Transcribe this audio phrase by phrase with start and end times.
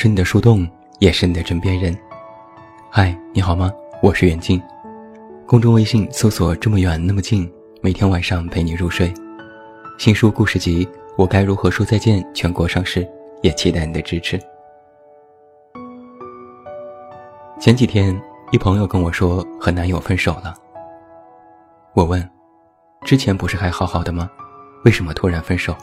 [0.00, 0.64] 是你的树洞，
[1.00, 1.92] 也是你的枕边人。
[2.88, 3.68] 嗨，你好吗？
[4.00, 4.62] 我是远近。
[5.44, 7.52] 公众微信搜索“这么远那么近”，
[7.82, 9.12] 每天晚上陪你入睡。
[9.98, 13.04] 新书故事集《我该如何说再见》全国上市，
[13.42, 14.40] 也期待你的支持。
[17.58, 18.16] 前几天，
[18.52, 20.54] 一朋友跟我说和男友分手了。
[21.94, 22.24] 我问
[23.02, 24.30] ：“之前不是还好好的吗？
[24.84, 25.74] 为什么突然分手？”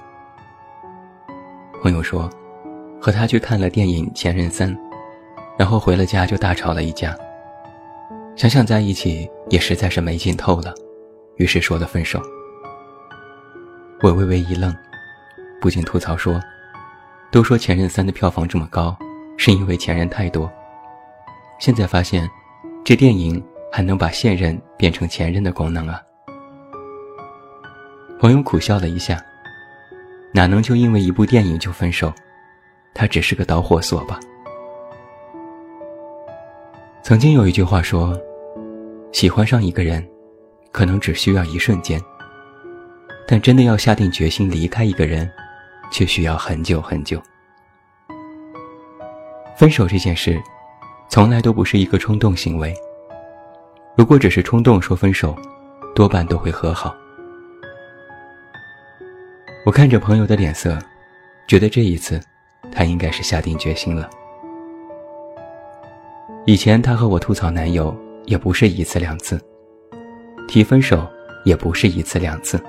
[1.84, 2.30] 朋友说
[3.06, 4.76] ：“和他去看了电影《前任三》，
[5.60, 7.16] 然后回了家就大吵了一架。
[8.36, 10.74] 想想在一起也实在是没劲透了，
[11.36, 12.20] 于是说了分手。”
[14.02, 14.76] 我微微一愣，
[15.62, 16.42] 不禁吐槽说
[17.30, 18.98] ：“都说《前任三》的票房这么高，
[19.38, 20.52] 是因为前任太多。
[21.60, 22.28] 现在发现，
[22.84, 23.40] 这电影……”
[23.72, 26.02] 还能把现任变成前任的功能啊！
[28.20, 29.22] 朋友苦笑了一下，
[30.34, 32.12] 哪能就因为一部电影就分手？
[32.96, 34.20] 它只是个导火索吧。
[37.04, 38.20] 曾经有一句话说
[39.12, 40.04] ：“喜欢上一个人，
[40.72, 42.00] 可能只需要一瞬间；
[43.28, 45.30] 但真的要下定决心离开一个人，
[45.92, 47.22] 却需要很久很久。”
[49.56, 50.42] 分手这件事，
[51.10, 52.74] 从来都不是一个冲动行为。
[53.98, 55.38] 如果只是冲动说分手，
[55.94, 56.96] 多半都会和好。
[59.66, 60.78] 我看着朋友的脸色，
[61.48, 62.20] 觉得这一次，
[62.76, 64.10] 他应该是下定决心了。
[66.46, 67.96] 以前他和我吐槽男友，
[68.26, 69.38] 也不是一次两次；
[70.48, 71.08] 提分手
[71.46, 72.62] 也不是一次两次，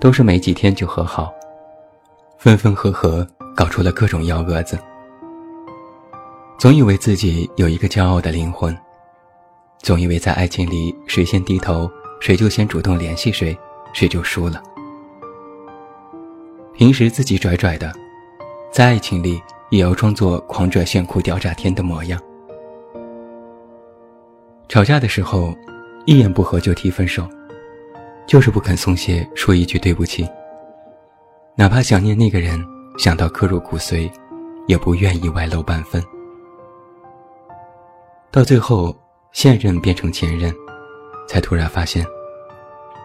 [0.00, 1.32] 都是没几天就和好，
[2.38, 3.24] 分分合合，
[3.54, 4.78] 搞出了各种幺蛾子。
[6.58, 8.76] 总以为自己有一个骄傲的灵魂。
[9.78, 13.56] 总以为在爱情里，谁先低头，谁就先主动联系谁，
[13.92, 14.60] 谁就输了。
[16.72, 17.92] 平时自己拽拽的，
[18.76, 22.20] 在爱情里也要装作狂拽炫酷屌炸天的模样。
[24.68, 25.54] 吵架的时候，
[26.04, 27.26] 一言不合就提分手，
[28.26, 30.28] 就是不肯松懈，说一句对不起。
[31.54, 32.62] 哪怕想念那个人，
[32.98, 34.12] 想到刻入骨髓，
[34.66, 36.04] 也不愿意外露半分。
[38.30, 38.94] 到最后。
[39.32, 40.50] 现任变成前任，
[41.28, 42.06] 才突然发现，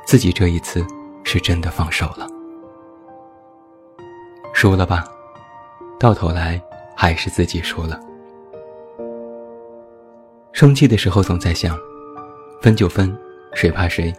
[0.06, 0.86] 自己这一次
[1.26, 2.26] 是真的放手了，
[4.54, 5.04] 输了吧？
[6.02, 6.60] 到头来
[6.98, 8.00] 还是自己输了。
[10.52, 11.78] 生气的时候总在想，
[12.60, 13.16] 分就分，
[13.54, 14.12] 谁怕谁？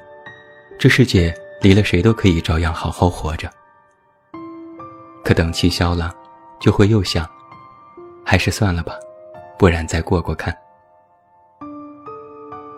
[0.79, 3.51] 这世界离了谁都可以照样好好活着。
[5.25, 6.15] 可等气消了，
[6.61, 7.29] 就会又想，
[8.25, 8.95] 还是算了吧，
[9.59, 10.57] 不然再过过看。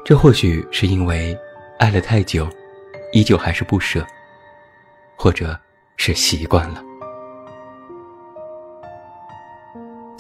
[0.03, 1.39] 这或许是因为
[1.79, 2.49] 爱了太久，
[3.13, 4.03] 依旧还是不舍，
[5.15, 5.55] 或者
[5.99, 6.83] 是习惯了。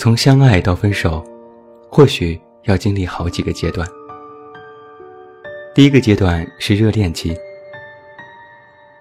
[0.05, 1.25] 从相爱到分手，
[1.91, 3.89] 或许要经历好几个阶段。
[5.75, 7.35] 第一个阶段是热恋期，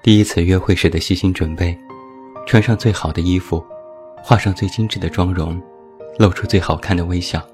[0.02, 1.78] 第一次约会时的细心准备，
[2.48, 3.62] 穿上最好的衣服，
[4.24, 5.62] 画上最精致的妆容，
[6.20, 7.46] 露出最好看的微笑，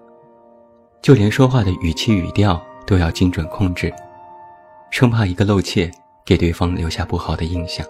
[1.02, 2.64] 就连说话的语气语调。
[2.86, 3.92] 都要精准控制，
[4.92, 5.90] 生怕一个漏怯
[6.24, 7.84] 给对方留下不好的印象。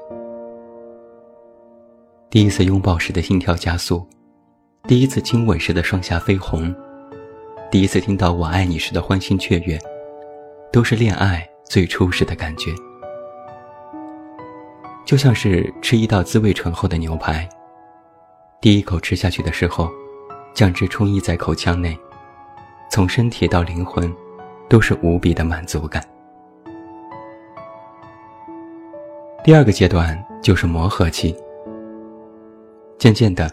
[2.29, 4.07] 第一次拥抱时的心跳加速，
[4.89, 6.73] 第一次亲吻时的双颊绯红，
[7.69, 9.77] 第一次听到“我爱你”时的欢欣雀跃，
[10.71, 12.71] 都是恋爱最初时的感觉。
[15.05, 17.47] 就像是吃一道滋味醇厚的牛排，
[18.59, 19.87] 第一口吃下去的时候，
[20.55, 21.95] 酱汁充溢在口腔内，
[22.89, 24.11] 从身体到灵魂。
[24.67, 26.03] 都是无比的满足感。
[29.43, 31.35] 第二个阶段就是磨合期，
[32.99, 33.51] 渐渐的，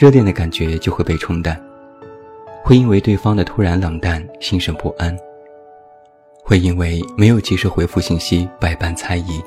[0.00, 1.62] 热恋的感觉就会被冲淡，
[2.64, 5.14] 会因为对方的突然冷淡心神不安，
[6.42, 9.42] 会因为没有及时回复信息百般猜疑，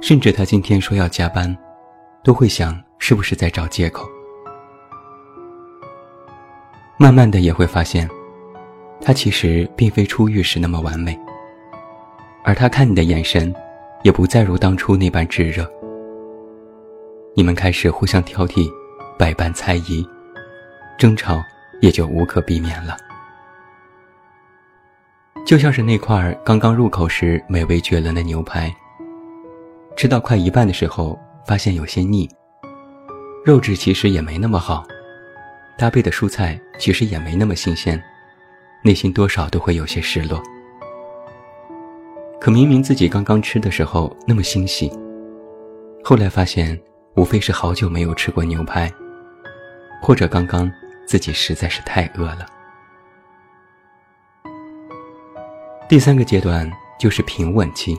[0.00, 1.58] 甚至他今天说要加班，
[2.22, 4.08] 都会想是不是在找借口。
[6.96, 8.08] 慢慢的也会发现。
[9.00, 11.18] 他其实并非初遇时那么完美，
[12.44, 13.52] 而他看你的眼神，
[14.04, 15.68] 也不再如当初那般炙热。
[17.34, 18.70] 你们开始互相挑剔，
[19.18, 20.06] 百般猜疑，
[20.98, 21.42] 争吵
[21.80, 22.96] 也就无可避免了。
[25.46, 28.74] 就像是那块刚刚入口时美味绝伦的牛排，
[29.96, 32.28] 吃到快一半的时候，发现有些腻，
[33.44, 34.84] 肉质其实也没那么好，
[35.78, 38.02] 搭配的蔬菜其实也没那么新鲜。
[38.82, 40.40] 内心多少都会有些失落，
[42.38, 44.92] 可明明自己刚刚吃的时候那么欣喜，
[46.04, 46.78] 后来发现
[47.16, 48.92] 无非是好久没有吃过牛排，
[50.00, 50.70] 或者刚刚
[51.06, 52.46] 自己实在是太饿了。
[55.88, 57.96] 第三个阶段就是平稳期。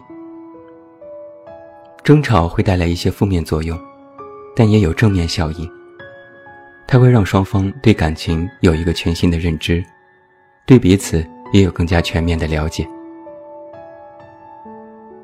[2.04, 3.78] 争吵会带来一些负面作用，
[4.56, 5.70] 但也有正面效应。
[6.88, 9.84] 它会让双方对感情有一个全新的认知，
[10.66, 12.88] 对彼此也有更加全面的了解。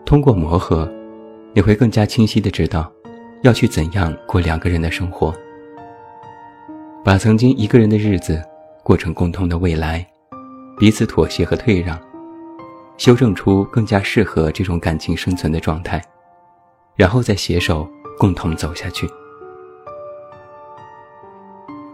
[0.06, 0.92] 通过磨合，
[1.54, 2.92] 你会更加清晰的知道，
[3.44, 5.34] 要去怎样过两个人的生活，
[7.04, 8.42] 把曾经一个人的日子
[8.82, 10.06] 过成共同的未来，
[10.78, 12.00] 彼此妥协和退让，
[12.98, 16.02] 修正出更加适合这种感情生存的状态。
[16.96, 19.10] 然后再携手共同走下去，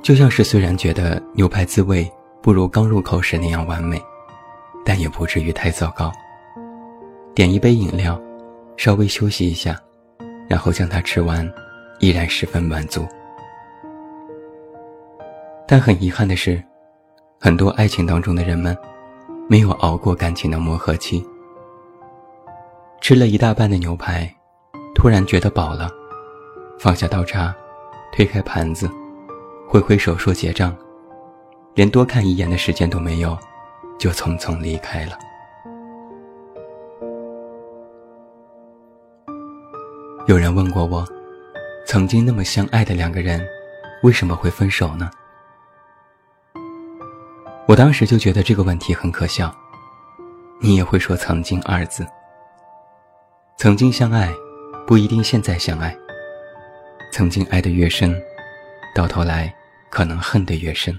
[0.04, 2.08] 就像是虽然觉得牛排滋味
[2.42, 4.00] 不如刚入口时那样完美，
[4.86, 6.12] 但也不至于太糟糕。
[7.34, 8.22] 点一杯饮料，
[8.78, 9.76] 稍微休息一下，
[10.48, 11.50] 然后将它吃完，
[12.00, 13.08] 依然十分满足。
[15.72, 16.60] 但很遗憾的是，
[17.40, 18.76] 很多爱情当中的人们，
[19.48, 21.24] 没有熬过感情的磨合期，
[23.02, 24.28] 吃了一大半的牛排。
[24.96, 25.88] 突然觉得饱了，
[26.80, 27.56] 放下刀叉，
[28.12, 28.90] 推开盘子，
[29.68, 30.76] 挥挥手说结账，
[31.76, 33.38] 连多看一眼的时间都没有，
[34.00, 35.20] 就匆匆离开了。
[40.26, 41.06] 有人问过我，
[41.86, 43.40] 曾经那么相爱的两个人，
[44.02, 45.12] 为什么会分手呢？
[47.80, 49.56] 当时就觉得这个问题很可笑。
[50.60, 52.06] 你也会说“曾经”二字，
[53.56, 54.30] 曾经相爱。
[54.86, 55.96] 不一定现在相爱。
[57.14, 58.14] 曾经爱得越深，
[58.94, 59.54] 到头来
[59.90, 60.94] 可能恨得越深。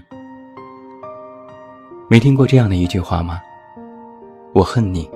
[2.09, 3.39] 没听过这样的一句话吗？
[4.51, 5.07] 我恨你，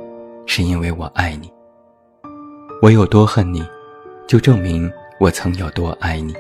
[0.46, 1.52] 是因为我爱你。
[2.80, 3.68] 我有多恨你，
[4.28, 6.36] 就证明我曾有多爱你。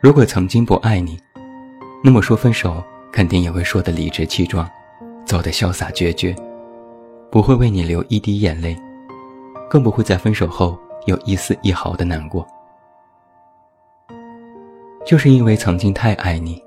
[0.00, 1.18] 如果曾经不爱你，
[2.04, 4.68] 那么说分手肯定也会说得理直气壮，
[5.26, 6.34] 走得潇洒决绝，
[7.30, 8.76] 不会为你流一滴眼泪。
[9.68, 10.76] 更不会在分手后
[11.06, 12.44] 有一丝一毫的难过，
[15.06, 16.60] 就是因为曾经太爱你，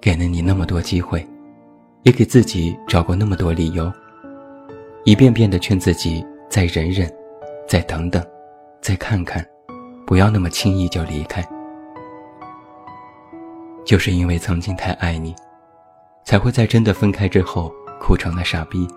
[0.00, 1.24] 给了你那么多机会，
[2.02, 3.88] 也给自己找过那么多理由，
[5.04, 7.08] 一遍遍的劝自己再忍忍，
[7.68, 8.20] 再等等，
[8.80, 9.46] 再看看，
[10.04, 11.44] 不要那么轻易就离开。
[13.84, 15.32] 就是因为曾经太爱你，
[16.24, 18.88] 才会在真的分开之后哭成了傻逼。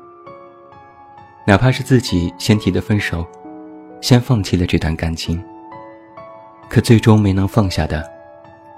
[1.48, 3.25] 哪怕是自己先提的分手，
[4.01, 5.44] 先放弃了这段感情，
[6.69, 8.04] 可最终没能放下的，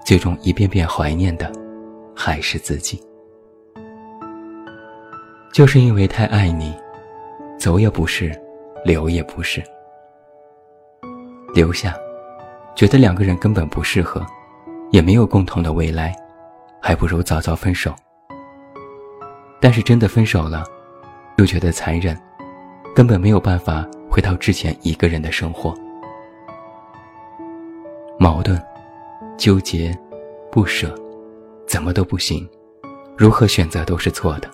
[0.06, 1.52] 最终一遍遍怀念的，
[2.16, 3.02] 还是自己。
[5.54, 6.76] 就是因为太爱你，
[7.58, 8.38] 走也不是，
[8.84, 9.64] 留也不是。
[11.54, 11.96] 留下，
[12.76, 14.24] 觉得两个人根本不适合，
[14.92, 16.14] 也没有共同的未来，
[16.82, 17.96] 还不如早早分手。
[19.60, 20.64] 但是真的分手了，
[21.38, 22.18] 又觉得残忍。
[22.96, 25.72] 根本没有办法回到之前一个人的生活，
[28.20, 28.60] 矛盾、
[29.38, 29.96] 纠结、
[30.52, 30.96] 不舍，
[31.68, 32.50] 怎么都不行，
[33.16, 34.50] 如何选择都是错的。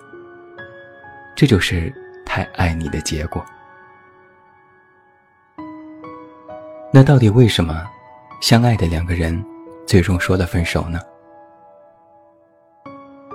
[1.34, 1.90] 这就是
[2.26, 3.42] 太爱你的结果。
[6.92, 7.82] 那到底为什么
[8.42, 9.42] 相爱的两个人
[9.86, 11.00] 最终说了分手呢？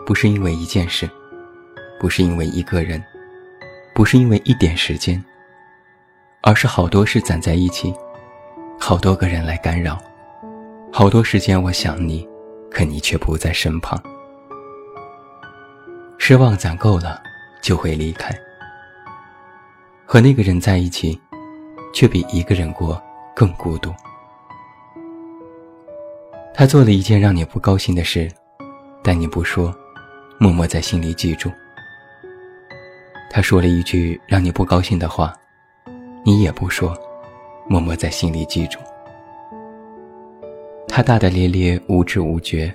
[0.05, 1.10] 不是因为一件事，
[2.00, 3.03] 不是因为一个人。
[3.91, 5.22] 不是因为一点时间，
[6.41, 7.94] 而是好多事攒在一起，
[8.79, 10.01] 好多个人来干扰，
[10.89, 12.25] 好多时间我想你，
[12.72, 14.01] 可你却不在身旁。
[16.18, 17.22] 失望攒够了，
[17.62, 18.34] 就会离开。
[20.06, 21.20] 和那个人在一起，
[21.94, 23.01] 却比一个人过
[23.36, 23.94] 更孤独。
[26.53, 28.32] 他做了一件让你不高兴的事，
[29.03, 29.75] 但你不说，
[30.38, 31.51] 默默在心里记住。
[33.29, 35.33] 他说了一句让你不高兴的话，
[36.25, 36.98] 你也不说，
[37.67, 38.79] 默默在心里记住。
[40.88, 42.74] 他大大咧咧、无知无觉，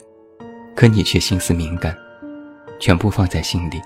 [0.77, 1.95] 可你却心思敏感，
[2.79, 3.83] 全部放在心里，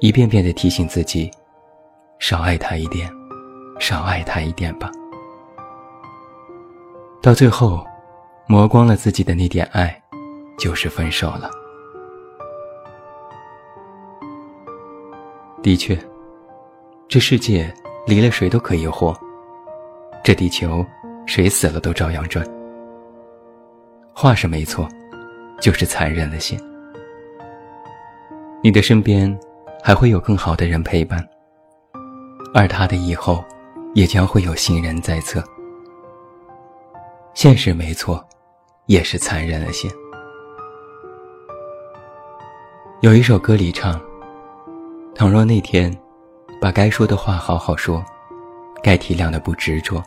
[0.00, 1.30] 一遍遍的提醒自己，
[2.18, 3.10] 少爱他一点，
[3.80, 4.90] 少爱他一点吧。
[7.22, 7.84] 到最后，
[8.46, 10.00] 磨光了自己的那点爱，
[10.58, 11.50] 就是分手了。
[15.62, 15.96] 的确，
[17.06, 17.72] 这世界
[18.04, 19.16] 离了谁都可以活，
[20.24, 20.84] 这地球
[21.24, 22.44] 谁死了都照样转。
[24.12, 24.88] 话是没错，
[25.60, 26.58] 就是残忍了些。
[28.60, 29.38] 你的身边
[29.80, 31.24] 还会有更好的人陪伴，
[32.52, 33.42] 而他的以后
[33.94, 35.42] 也将会有新人在侧。
[37.34, 38.22] 现实没错，
[38.86, 39.88] 也是残忍了些。
[43.00, 44.00] 有一首歌里唱
[45.22, 45.96] ：“倘若那天，
[46.60, 48.04] 把该说的话好好说，
[48.82, 50.02] 该体谅的不执着。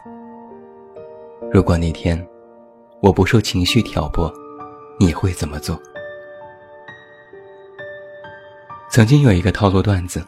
[1.54, 2.22] 如果那天，
[3.02, 4.30] 我不受情绪挑拨，
[5.00, 5.82] 你会怎么做？”
[8.92, 10.22] 曾经有一个套路段子：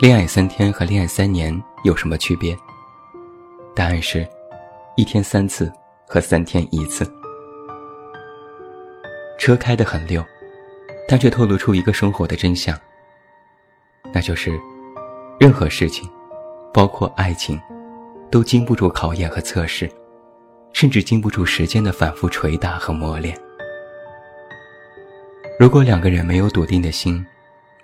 [0.00, 2.58] 恋爱三天和恋爱三年有什么区别？
[3.72, 4.26] 答案是，
[4.96, 5.72] 一天三次
[6.08, 7.08] 和三天一次。
[9.38, 10.20] 车开得很溜，
[11.08, 12.76] 但却透露出一个生活的真相，
[14.12, 14.58] 那就是，
[15.38, 16.08] 任何事情，
[16.72, 17.60] 包括爱情，
[18.30, 19.90] 都经不住考验和测试，
[20.72, 23.36] 甚至经不住时间的反复捶打和磨练。
[25.58, 27.24] 如果两个人没有笃定的心，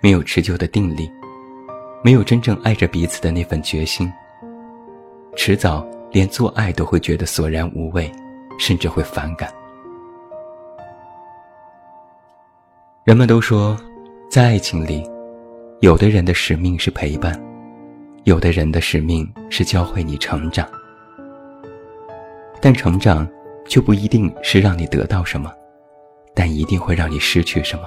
[0.01, 1.11] 没有持久的定力，
[2.03, 4.11] 没有真正爱着彼此的那份决心，
[5.35, 8.11] 迟早连做爱都会觉得索然无味，
[8.57, 9.53] 甚至会反感。
[13.03, 13.77] 人们都说，
[14.29, 15.07] 在爱情里，
[15.79, 17.39] 有的人的使命是陪伴，
[18.23, 20.67] 有的人的使命是教会你成长。
[22.59, 23.27] 但成长
[23.67, 25.53] 却不一定是让你得到什么，
[26.33, 27.83] 但一定会让你失去什么。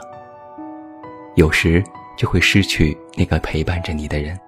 [1.35, 1.83] 有时
[2.17, 4.39] 就会失去那个陪伴着你的人。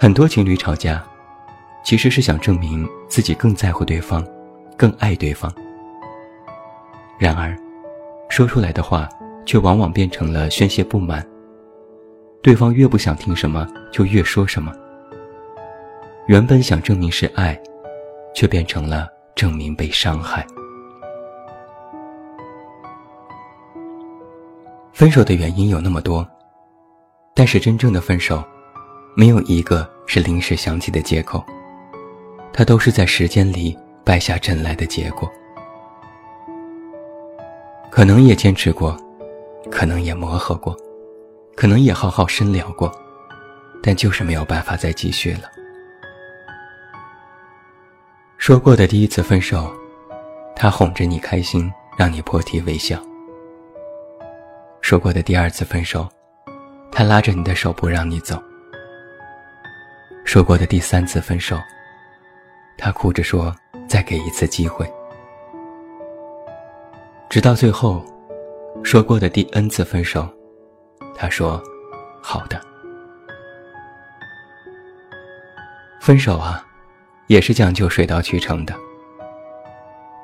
[0.00, 1.04] 很多情侣吵架，
[1.84, 4.26] 其实是想证明自己更在乎对方，
[4.78, 5.52] 更爱对方。
[7.18, 7.54] 然而，
[8.30, 9.06] 说出来的话
[9.46, 11.26] 却往往变成了宣泄不满。
[12.42, 14.72] 对方越不想听什么，就越说什么。
[16.26, 17.58] 原本想证明是爱，
[18.34, 20.44] 却变成了证明被伤害。
[24.92, 26.26] 分手的原因有那么多，
[27.34, 28.42] 但是真正的分手，
[29.14, 31.44] 没有一个是临时想起的借口，
[32.52, 35.30] 它都是在时间里败下阵来的结果。
[37.90, 38.96] 可能也坚持过，
[39.70, 40.76] 可能也磨合过，
[41.54, 42.92] 可能也好好深聊过，
[43.82, 45.50] 但就是没有办法再继续了。
[48.38, 49.72] 说过的第一次分手，
[50.54, 53.00] 他哄着你开心，让你破涕为笑。
[54.80, 56.08] 说过的第二次分手，
[56.92, 58.40] 他拉着你的手不让你走。
[60.24, 61.58] 说过的第三次分手，
[62.78, 63.54] 他哭着说
[63.88, 64.88] 再给一次机会。
[67.28, 68.04] 直到最后，
[68.82, 70.28] 说过的第 N 次分手，
[71.14, 71.62] 他说
[72.22, 72.60] ：“好的。”
[76.00, 76.64] 分手啊，
[77.26, 78.74] 也是讲究水到渠成的。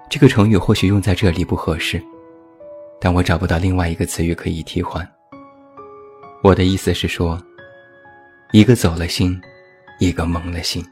[0.09, 2.03] 这个成语或许用在这里不合适，
[3.01, 5.07] 但我找不到另外一个词语可以替换。
[6.43, 7.41] 我的意思是说，
[8.53, 9.41] 一个走了心，
[9.99, 10.85] 一个蒙了心，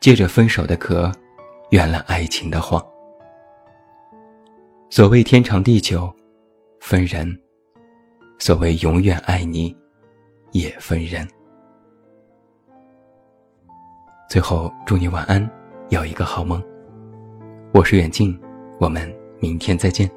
[0.00, 1.12] 借着分手的壳，
[1.70, 2.84] 圆了爱情的谎。
[4.88, 6.12] 所谓天长地久，
[6.80, 7.28] 分人；
[8.38, 9.76] 所谓永远爱你，
[10.52, 11.28] 也分人。
[14.28, 15.48] 最后，祝你晚安，
[15.90, 16.60] 有一个好梦。
[17.72, 18.36] 我是远近，
[18.80, 20.10] 我们明天再见。